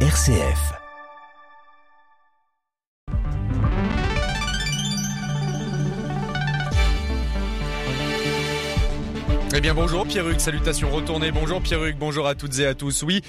[0.00, 0.85] RCF.
[9.58, 13.02] Eh bien bonjour Pierruc, salutations retournées, bonjour Pierruc, bonjour à toutes et à tous.
[13.04, 13.22] Oui,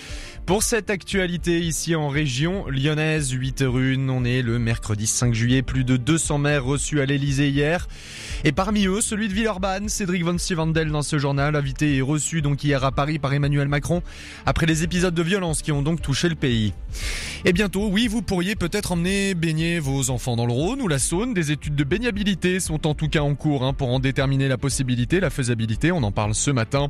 [0.45, 5.61] pour cette actualité ici en région lyonnaise, 8 rue, on est le mercredi 5 juillet,
[5.61, 7.87] plus de 200 maires reçus à l'Elysée hier.
[8.43, 12.41] Et parmi eux, celui de Villeurbanne, Cédric Von Stevendel dans ce journal, invité et reçu
[12.41, 14.03] donc hier à Paris par Emmanuel Macron,
[14.45, 16.73] après les épisodes de violence qui ont donc touché le pays.
[17.45, 20.99] Et bientôt, oui, vous pourriez peut-être emmener baigner vos enfants dans le Rhône ou la
[20.99, 21.33] Saône.
[21.33, 24.57] Des études de baignabilité sont en tout cas en cours hein, pour en déterminer la
[24.57, 25.91] possibilité, la faisabilité.
[25.91, 26.89] On en parle ce matin.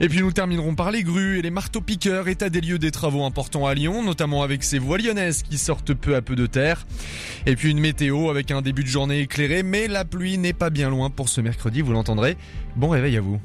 [0.00, 3.24] Et puis nous terminerons par les grues et les marteaux-piqueurs, état des lieux des travaux
[3.24, 6.86] importants à Lyon, notamment avec ces voies lyonnaises qui sortent peu à peu de terre.
[7.44, 10.70] Et puis une météo avec un début de journée éclairé, mais la pluie n'est pas
[10.70, 12.36] bien loin pour ce mercredi, vous l'entendrez.
[12.76, 13.40] Bon réveil à vous.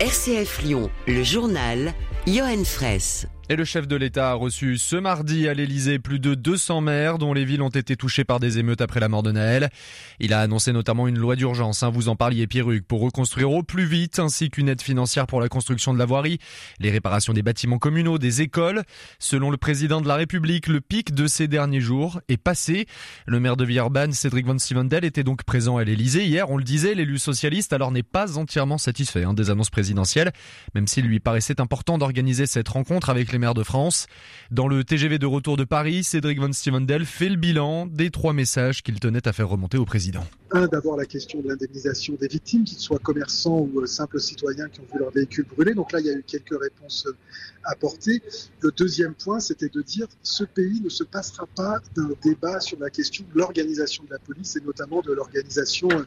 [0.00, 1.94] RCF Lyon, le journal,
[2.26, 3.28] Johan Fraisse.
[3.48, 7.16] Et le chef de l'État a reçu ce mardi à l'Elysée plus de 200 maires
[7.16, 9.70] dont les villes ont été touchées par des émeutes après la mort de Naël.
[10.18, 13.62] Il a annoncé notamment une loi d'urgence, hein, vous en parliez Pierruc, pour reconstruire au
[13.62, 16.40] plus vite, ainsi qu'une aide financière pour la construction de la voirie,
[16.80, 18.82] les réparations des bâtiments communaux, des écoles.
[19.20, 22.86] Selon le président de la République, le pic de ces derniers jours est passé.
[23.26, 26.50] Le maire de Villeurbanne, Cédric Van Stevendel, était donc présent à l'Elysée hier.
[26.50, 30.32] On le disait, l'élu socialiste alors n'est pas entièrement satisfait hein, des annonces présidentielles,
[30.74, 34.06] même s'il lui paraissait important d'organiser cette rencontre avec les maires de France.
[34.50, 38.32] Dans le TGV de retour de Paris, Cédric Van Stevendel fait le bilan des trois
[38.32, 40.24] messages qu'il tenait à faire remonter au président.
[40.52, 44.68] Un, d'abord la question de l'indemnisation des victimes, qu'ils soient commerçants ou euh, simples citoyens
[44.68, 45.74] qui ont vu leur véhicule brûler.
[45.74, 47.16] Donc là, il y a eu quelques réponses euh,
[47.64, 48.22] apportées.
[48.60, 52.78] Le deuxième point, c'était de dire ce pays ne se passera pas d'un débat sur
[52.78, 56.04] la question de l'organisation de la police et notamment de l'organisation euh,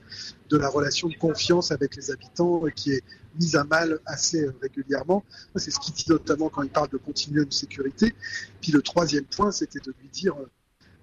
[0.50, 3.04] de la relation de confiance avec les habitants qui est
[3.40, 5.24] mise à mal assez régulièrement.
[5.56, 8.16] C'est ce qu'il dit notamment quand il parle de continuum sécurité.
[8.62, 10.36] Puis le troisième point, c'était de lui dire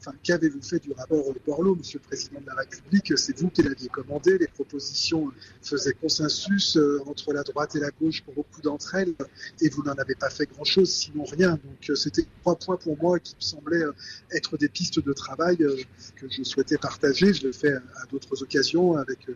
[0.07, 3.17] Enfin, qu'avez-vous fait du rapport Borloo, Monsieur le Président de la République?
[3.19, 4.39] C'est vous qui l'aviez commandé.
[4.39, 9.15] Les propositions faisaient consensus euh, entre la droite et la gauche pour beaucoup d'entre elles,
[9.61, 11.53] et vous n'en avez pas fait grand-chose, sinon rien.
[11.53, 13.93] Donc, euh, c'était trois points pour moi qui me semblaient euh,
[14.31, 17.33] être des pistes de travail que je souhaitais partager.
[17.33, 19.27] Je le fais à d'autres occasions avec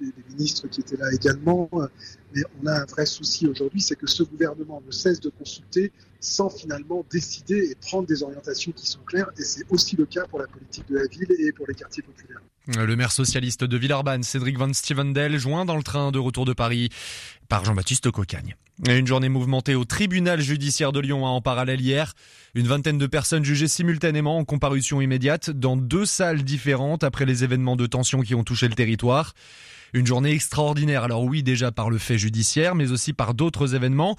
[0.00, 1.68] les, ministres qui étaient là également.
[2.34, 5.92] Mais on a un vrai souci aujourd'hui, c'est que ce gouvernement ne cesse de consulter
[6.20, 9.30] sans finalement décider et prendre des orientations qui sont claires.
[9.38, 12.02] Et c'est aussi le cas pour la politique de la ville et pour les quartiers
[12.02, 12.40] populaires.
[12.66, 16.54] Le maire socialiste de Villeurbanne, Cédric Van Stevendel, joint dans le train de retour de
[16.54, 16.88] Paris
[17.48, 18.56] par Jean-Baptiste Cocagne.
[18.88, 22.14] Une journée mouvementée au tribunal judiciaire de Lyon en parallèle hier.
[22.54, 27.44] Une vingtaine de personnes jugées simultanément en comparution immédiate dans deux salles différentes après les
[27.44, 29.34] événements de tension qui ont touché le territoire.
[29.92, 34.16] Une journée extraordinaire, alors oui déjà par le fait judiciaire, mais aussi par d'autres événements.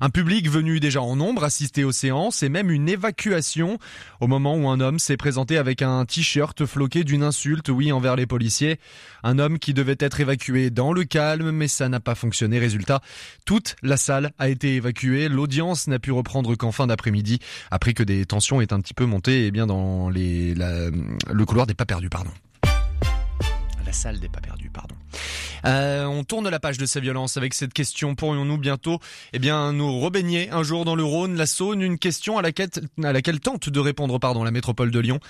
[0.00, 3.78] Un public venu déjà en nombre assister aux séances et même une évacuation
[4.20, 8.16] au moment où un homme s'est présenté avec un t-shirt floqué d'une insulte, oui, envers
[8.16, 8.80] les policiers.
[9.22, 12.58] Un homme qui devait être évacué dans le calme, mais ça n'a pas fonctionné.
[12.58, 13.00] Résultat,
[13.44, 15.28] toute la salle a été évacuée.
[15.28, 17.38] L'audience n'a pu reprendre qu'en fin d'après-midi,
[17.70, 21.74] après que des tensions aient un petit peu monté, eh bien dans le couloir des
[21.74, 22.30] pas perdus, pardon
[23.94, 24.94] salle des pas perdus, pardon.
[25.64, 28.14] Euh, on tourne la page de ces violences avec cette question.
[28.14, 28.98] Pourrions-nous bientôt,
[29.32, 31.80] eh bien, nous rebaigner un jour dans le Rhône, la Saône?
[31.80, 32.68] Une question à laquelle,
[33.02, 35.20] à laquelle tente de répondre, pardon, la métropole de Lyon.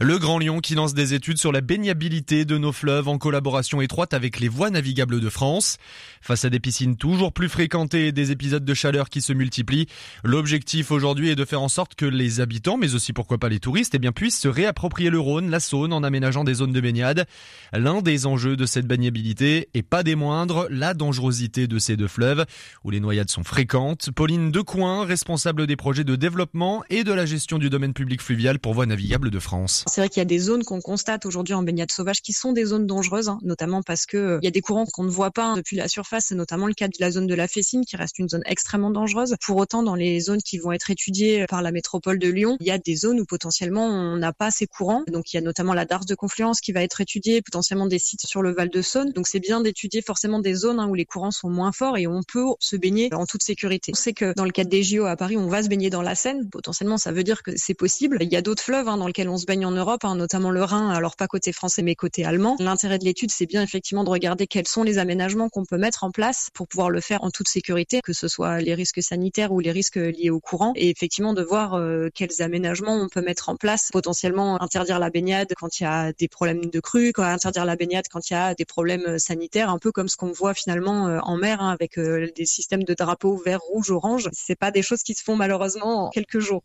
[0.00, 3.80] Le Grand Lyon qui lance des études sur la baignabilité de nos fleuves en collaboration
[3.80, 5.76] étroite avec les voies navigables de France.
[6.20, 9.88] Face à des piscines toujours plus fréquentées et des épisodes de chaleur qui se multiplient,
[10.22, 13.60] l'objectif aujourd'hui est de faire en sorte que les habitants, mais aussi pourquoi pas les
[13.60, 16.80] touristes, eh bien, puissent se réapproprier le Rhône, la Saône en aménageant des zones de
[16.80, 17.26] baignade.
[17.72, 21.96] L'un des les enjeux de cette baignabilité et pas des moindres, la dangerosité de ces
[21.96, 22.44] deux fleuves
[22.84, 24.10] où les noyades sont fréquentes.
[24.14, 28.58] Pauline Decoing, responsable des projets de développement et de la gestion du domaine public fluvial
[28.58, 29.86] pour voies navigables de France.
[29.88, 32.52] C'est vrai qu'il y a des zones qu'on constate aujourd'hui en baignade sauvage qui sont
[32.52, 35.10] des zones dangereuses, hein, notamment parce que euh, il y a des courants qu'on ne
[35.10, 37.48] voit pas hein, depuis la surface, c'est notamment le cas de la zone de la
[37.48, 39.36] Fessine qui reste une zone extrêmement dangereuse.
[39.40, 42.66] Pour autant, dans les zones qui vont être étudiées par la métropole de Lyon, il
[42.66, 45.02] y a des zones où potentiellement on n'a pas ces courants.
[45.08, 48.01] Donc il y a notamment la Darse de Confluence qui va être étudiée, potentiellement des
[48.02, 49.12] sites sur le Val de Saône.
[49.12, 52.06] Donc c'est bien d'étudier forcément des zones hein, où les courants sont moins forts et
[52.06, 53.92] on peut se baigner en toute sécurité.
[53.94, 56.02] On sait que dans le cadre des JO à Paris, on va se baigner dans
[56.02, 56.48] la Seine.
[56.50, 58.18] Potentiellement, ça veut dire que c'est possible.
[58.20, 60.50] Il y a d'autres fleuves hein, dans lesquels on se baigne en Europe, hein, notamment
[60.50, 62.56] le Rhin, alors pas côté français mais côté allemand.
[62.58, 66.04] L'intérêt de l'étude, c'est bien effectivement de regarder quels sont les aménagements qu'on peut mettre
[66.04, 69.52] en place pour pouvoir le faire en toute sécurité, que ce soit les risques sanitaires
[69.52, 73.22] ou les risques liés au courant, et effectivement de voir euh, quels aménagements on peut
[73.22, 77.12] mettre en place, potentiellement interdire la baignade quand il y a des problèmes de crue,
[77.18, 77.76] interdire la
[78.10, 81.36] quand il y a des problèmes sanitaires, un peu comme ce qu'on voit finalement en
[81.36, 84.28] mer hein, avec des systèmes de drapeaux vert, rouge, orange.
[84.32, 86.62] C'est pas des choses qui se font malheureusement en quelques jours.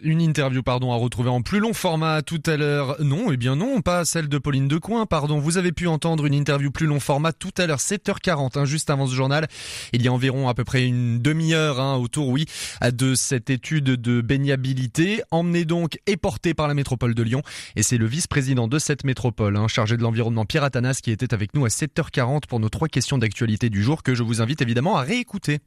[0.00, 2.94] Une interview, pardon, à retrouver en plus long format tout à l'heure.
[3.02, 5.40] Non, eh bien non, pas celle de Pauline Decoing, pardon.
[5.40, 8.90] Vous avez pu entendre une interview plus long format tout à l'heure, 7h40, hein, juste
[8.90, 9.48] avant ce journal.
[9.92, 12.46] Il y a environ à peu près une demi-heure hein, autour, oui,
[12.80, 17.42] de cette étude de baignabilité, emmenée donc et portée par la métropole de Lyon.
[17.74, 21.34] Et c'est le vice-président de cette métropole, hein, chargé de l'environnement, Pierre Atanas, qui était
[21.34, 24.62] avec nous à 7h40 pour nos trois questions d'actualité du jour que je vous invite
[24.62, 25.58] évidemment à réécouter.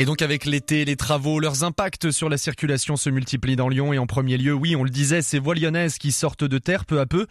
[0.00, 3.92] Et donc avec l'été, les travaux, leurs impacts sur la circulation se multiplient dans Lyon
[3.92, 6.86] et en premier lieu, oui, on le disait, ces voies lyonnaises qui sortent de terre
[6.86, 7.26] peu à peu,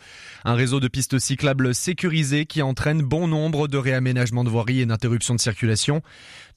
[0.46, 4.86] un réseau de pistes cyclables sécurisées qui entraîne bon nombre de réaménagements de voiries et
[4.86, 6.04] d'interruptions de circulation.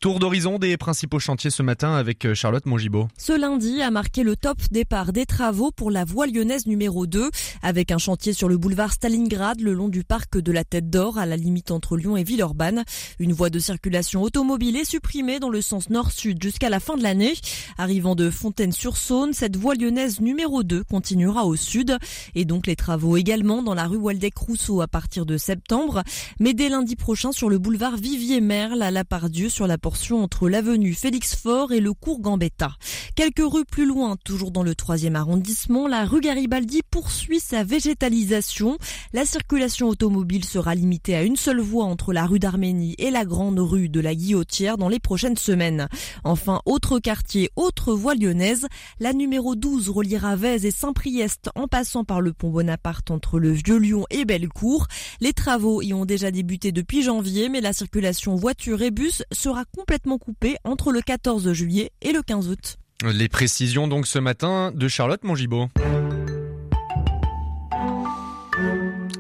[0.01, 3.07] Tour d'horizon des principaux chantiers ce matin avec euh, Charlotte Mongibaud.
[3.17, 7.31] Ce lundi a marqué le top départ des travaux pour la voie lyonnaise numéro 2
[7.63, 11.19] avec un chantier sur le boulevard Stalingrad le long du parc de la Tête d'Or
[11.19, 12.83] à la limite entre Lyon et Villeurbanne.
[13.21, 17.35] Une voie de circulation automobile est supprimée dans le sens jusqu'à la fin de l'année.
[17.79, 21.97] Arrivant de Fontaine-sur-Saône, cette voie lyonnaise numéro 2 continuera au sud
[22.35, 26.03] et donc les travaux également dans la rue Waldeck-Rousseau à partir de septembre.
[26.41, 30.49] Mais dès lundi prochain sur le boulevard Vivier-Merle à La Pardieu sur la porte entre
[30.49, 32.73] l'avenue Félix Faure et le cours Gambetta.
[33.15, 38.79] Quelques rues plus loin, toujours dans le troisième arrondissement, la rue Garibaldi poursuit sa végétalisation.
[39.13, 43.25] La circulation automobile sera limitée à une seule voie entre la rue d'Arménie et la
[43.25, 45.89] grande rue de la Guillotière dans les prochaines semaines.
[46.25, 48.67] Enfin, autre quartier, autre voie lyonnaise,
[49.01, 53.51] la numéro 12 reliera Vèze et Saint-Priest en passant par le pont Bonaparte entre le
[53.51, 54.87] Vieux-Lyon et Bellecour.
[55.21, 59.65] Les travaux y ont déjà débuté depuis janvier, mais la circulation voiture et bus sera
[59.65, 62.79] complètement coupé entre le 14 juillet et le 15 août.
[63.05, 65.69] Les précisions donc ce matin de Charlotte Mongibaud.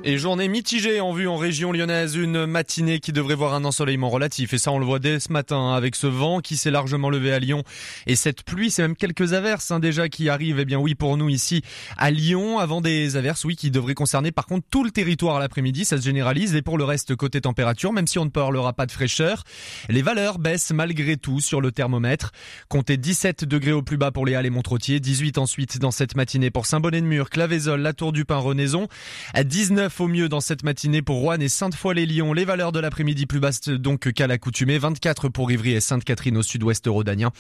[0.04, 4.10] Et journée mitigée en vue en région lyonnaise, une matinée qui devrait voir un ensoleillement
[4.10, 4.52] relatif.
[4.52, 7.08] Et ça, on le voit dès ce matin, hein, avec ce vent qui s'est largement
[7.08, 7.62] levé à Lyon.
[8.08, 11.16] Et cette pluie, c'est même quelques averses hein, déjà qui arrivent, eh bien oui, pour
[11.16, 11.62] nous ici
[11.96, 15.84] à Lyon, avant des averses, oui, qui devraient concerner par contre tout le territoire l'après-midi,
[15.84, 16.56] ça se généralise.
[16.56, 19.44] Et pour le reste, côté température, même si on ne parlera pas de fraîcheur,
[19.88, 22.32] les valeurs baissent malgré tout sur le thermomètre.
[22.69, 26.16] Comptez 17 degrés au plus bas pour les Halles et Montretier, 18 ensuite dans cette
[26.16, 28.88] matinée pour Saint-Bonnet-de-Mur, Clavézol, La Tour du Pin, Renaison,
[29.32, 32.33] à 19 au mieux dans cette matinée pour Rouen et Sainte-Foy-les-Lyons.
[32.33, 34.79] Les valeurs de l'après-midi plus basses donc qu'à l'accoutumée.
[34.79, 37.31] 24 pour Ivry et Sainte-Catherine au sud-ouest rhodanien.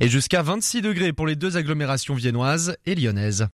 [0.00, 3.48] Et jusqu'à 26 degrés pour les deux agglomérations viennoises et lyonnaises.